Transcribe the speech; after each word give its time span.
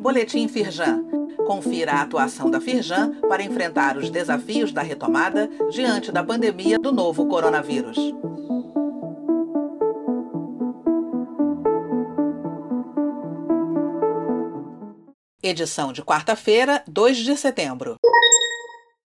Boletim 0.00 0.48
Firjan. 0.48 1.04
Confira 1.46 1.92
a 1.92 2.02
atuação 2.02 2.50
da 2.50 2.60
Firjan 2.60 3.20
para 3.28 3.42
enfrentar 3.42 3.96
os 3.96 4.08
desafios 4.08 4.72
da 4.72 4.80
retomada 4.80 5.48
diante 5.70 6.10
da 6.10 6.24
pandemia 6.24 6.78
do 6.78 6.92
novo 6.92 7.26
coronavírus. 7.26 7.96
Edição 15.42 15.92
de 15.92 16.02
quarta-feira, 16.02 16.82
2 16.88 17.18
de 17.18 17.36
setembro. 17.36 17.96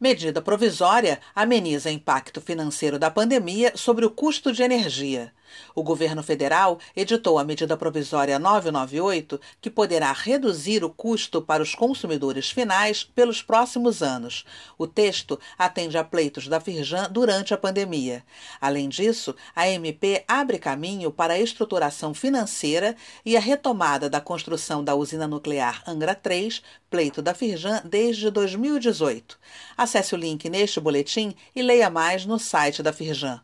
Medida 0.00 0.42
provisória 0.42 1.20
ameniza 1.34 1.90
impacto 1.90 2.40
financeiro 2.40 2.98
da 2.98 3.10
pandemia 3.10 3.72
sobre 3.76 4.04
o 4.04 4.10
custo 4.10 4.52
de 4.52 4.62
energia. 4.62 5.32
O 5.74 5.82
governo 5.82 6.22
federal 6.22 6.78
editou 6.94 7.38
a 7.38 7.44
medida 7.44 7.76
provisória 7.76 8.38
998, 8.38 9.40
que 9.60 9.70
poderá 9.70 10.12
reduzir 10.12 10.84
o 10.84 10.90
custo 10.90 11.40
para 11.40 11.62
os 11.62 11.74
consumidores 11.74 12.50
finais 12.50 13.04
pelos 13.04 13.42
próximos 13.42 14.02
anos. 14.02 14.44
O 14.78 14.86
texto 14.86 15.38
atende 15.58 15.96
a 15.98 16.04
pleitos 16.04 16.48
da 16.48 16.60
Firjan 16.60 17.08
durante 17.10 17.54
a 17.54 17.58
pandemia. 17.58 18.24
Além 18.60 18.88
disso, 18.88 19.34
a 19.54 19.68
MP 19.68 20.24
abre 20.26 20.58
caminho 20.58 21.10
para 21.10 21.34
a 21.34 21.38
estruturação 21.38 22.14
financeira 22.14 22.96
e 23.24 23.36
a 23.36 23.40
retomada 23.40 24.08
da 24.08 24.20
construção 24.20 24.82
da 24.82 24.94
usina 24.94 25.26
nuclear 25.26 25.82
Angra 25.86 26.14
3, 26.14 26.62
pleito 26.90 27.22
da 27.22 27.34
Firjan 27.34 27.82
desde 27.84 28.30
2018. 28.30 29.38
Acesse 29.76 30.14
o 30.14 30.18
link 30.18 30.48
neste 30.48 30.80
boletim 30.80 31.34
e 31.54 31.62
leia 31.62 31.90
mais 31.90 32.26
no 32.26 32.38
site 32.38 32.82
da 32.82 32.92
Firjan. 32.92 33.40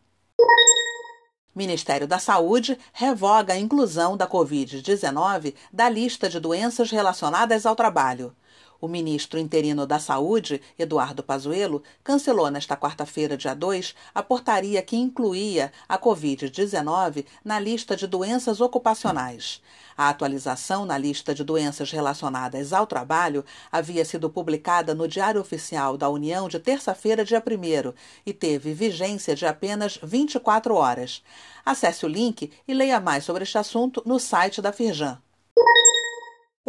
Ministério 1.59 2.07
da 2.07 2.19
Saúde 2.19 2.79
revoga 2.93 3.53
a 3.53 3.59
inclusão 3.59 4.15
da 4.15 4.25
Covid-19 4.25 5.53
da 5.73 5.89
lista 5.89 6.29
de 6.29 6.39
doenças 6.39 6.89
relacionadas 6.89 7.65
ao 7.65 7.75
trabalho. 7.75 8.33
O 8.81 8.87
ministro 8.87 9.37
interino 9.37 9.85
da 9.85 9.99
Saúde, 9.99 10.61
Eduardo 10.77 11.21
Pazuello, 11.21 11.83
cancelou 12.01 12.49
nesta 12.49 12.77
quarta-feira, 12.77 13.35
dia 13.35 13.53
2, 13.53 13.93
a 14.15 14.23
portaria 14.23 14.81
que 14.81 14.95
incluía 14.95 15.69
a 15.87 15.97
Covid-19 15.97 17.25
na 17.43 17.59
lista 17.59 17.93
de 17.93 18.07
doenças 18.07 18.61
ocupacionais. 18.61 19.61
A 19.97 20.07
atualização 20.07 20.85
na 20.85 20.97
lista 20.97 21.35
de 21.35 21.43
doenças 21.43 21.91
relacionadas 21.91 22.71
ao 22.71 22.87
trabalho 22.87 23.43
havia 23.69 24.05
sido 24.05 24.29
publicada 24.29 24.95
no 24.95 25.09
Diário 25.09 25.41
Oficial 25.41 25.97
da 25.97 26.07
União 26.07 26.47
de 26.47 26.57
terça-feira, 26.57 27.25
dia 27.25 27.43
1 27.45 27.93
e 28.25 28.31
teve 28.31 28.73
vigência 28.73 29.35
de 29.35 29.45
apenas 29.45 29.99
24 30.01 30.73
horas. 30.73 31.21
Acesse 31.65 32.05
o 32.05 32.09
link 32.09 32.49
e 32.65 32.73
leia 32.73 33.01
mais 33.01 33.25
sobre 33.25 33.43
este 33.43 33.57
assunto 33.57 34.01
no 34.05 34.17
site 34.19 34.61
da 34.61 34.71
Firjan. 34.71 35.19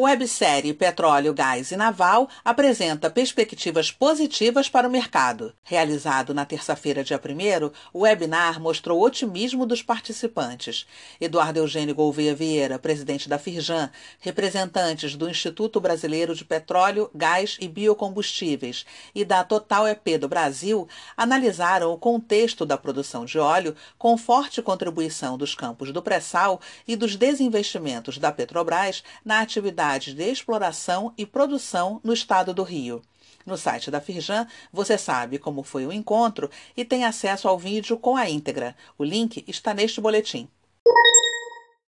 Websérie 0.02 0.72
Petróleo, 0.72 1.34
Gás 1.34 1.72
e 1.72 1.76
Naval 1.76 2.26
apresenta 2.42 3.10
perspectivas 3.10 3.92
positivas 3.92 4.66
para 4.66 4.88
o 4.88 4.90
mercado. 4.90 5.52
Realizado 5.62 6.32
na 6.32 6.46
terça-feira, 6.46 7.04
dia 7.04 7.20
1, 7.22 7.70
o 7.92 8.00
webinar 8.04 8.58
mostrou 8.58 9.02
otimismo 9.02 9.66
dos 9.66 9.82
participantes. 9.82 10.86
Eduardo 11.20 11.58
Eugênio 11.58 11.94
Gouveia 11.94 12.34
Vieira, 12.34 12.78
presidente 12.78 13.28
da 13.28 13.38
Firjan, 13.38 13.90
representantes 14.20 15.16
do 15.16 15.28
Instituto 15.28 15.78
Brasileiro 15.78 16.34
de 16.34 16.46
Petróleo, 16.46 17.10
Gás 17.14 17.58
e 17.60 17.68
Biocombustíveis 17.68 18.86
e 19.14 19.22
da 19.22 19.44
Total 19.44 19.86
EP 19.86 20.18
do 20.18 20.28
Brasil 20.28 20.88
analisaram 21.14 21.92
o 21.92 21.98
contexto 21.98 22.64
da 22.64 22.78
produção 22.78 23.26
de 23.26 23.38
óleo 23.38 23.76
com 23.98 24.16
forte 24.16 24.62
contribuição 24.62 25.36
dos 25.36 25.54
campos 25.54 25.92
do 25.92 26.00
pré-sal 26.00 26.58
e 26.88 26.96
dos 26.96 27.16
desinvestimentos 27.16 28.16
da 28.16 28.32
Petrobras 28.32 29.04
na 29.22 29.40
atividade 29.40 29.89
atividades 29.94 30.14
de 30.14 30.30
exploração 30.30 31.12
e 31.16 31.26
produção 31.26 32.00
no 32.04 32.12
estado 32.12 32.54
do 32.54 32.62
Rio. 32.62 33.02
No 33.44 33.56
site 33.56 33.90
da 33.90 34.00
Firjan, 34.00 34.46
você 34.72 34.96
sabe 34.98 35.38
como 35.38 35.62
foi 35.62 35.86
o 35.86 35.92
encontro 35.92 36.50
e 36.76 36.84
tem 36.84 37.04
acesso 37.04 37.48
ao 37.48 37.58
vídeo 37.58 37.98
com 37.98 38.16
a 38.16 38.28
íntegra. 38.28 38.76
O 38.98 39.04
link 39.04 39.44
está 39.48 39.72
neste 39.74 40.00
boletim. 40.00 40.48